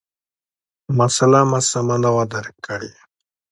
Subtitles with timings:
[0.99, 2.91] مسأله ما سمه نه وه درک کړې،